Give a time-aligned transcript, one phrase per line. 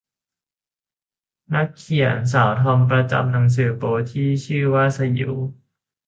[1.55, 5.33] นักเขียนสาวทอมประจำหนังสือโป๊ที่ชื่อว่าสยิว